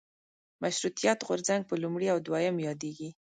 مشروطیت 0.63 1.19
غورځنګ 1.27 1.61
په 1.67 1.75
لومړي 1.83 2.07
او 2.13 2.17
دویم 2.27 2.55
یادېږي. 2.67 3.09